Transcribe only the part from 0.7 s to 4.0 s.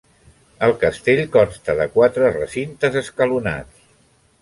castell consta de quatre recintes escalonats.